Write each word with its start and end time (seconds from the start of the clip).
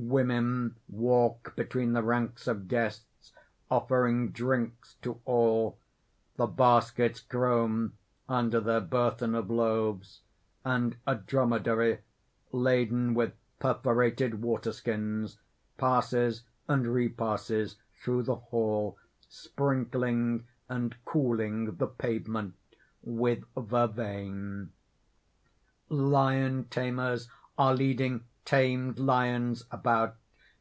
Women 0.00 0.76
walk 0.88 1.54
between 1.56 1.92
the 1.92 2.02
ranks 2.04 2.46
of 2.46 2.68
guests, 2.68 3.32
offering 3.70 4.30
drinks 4.30 4.94
to 5.02 5.20
all; 5.26 5.76
the 6.36 6.46
baskets 6.46 7.20
groan 7.20 7.92
under 8.28 8.58
their 8.60 8.80
burthen 8.80 9.34
of 9.34 9.50
loaves; 9.50 10.20
and 10.64 10.96
a 11.06 11.16
dromedary, 11.16 11.98
laden 12.52 13.12
with 13.12 13.34
perforated 13.58 14.40
water 14.40 14.72
skins: 14.72 15.40
passes 15.78 16.44
and 16.68 16.86
repasses 16.86 17.76
through 18.00 18.22
the 18.22 18.36
hall, 18.36 18.96
sprinkling 19.28 20.46
and 20.70 20.94
cooling 21.04 21.76
the 21.76 21.86
pavement 21.88 22.54
with 23.02 23.42
vervain._ 23.54 24.68
_Lion 25.90 26.70
tamers 26.70 27.28
are 27.58 27.74
leading 27.74 28.24
tamed 28.44 28.98
lions 28.98 29.62
about. 29.70 30.16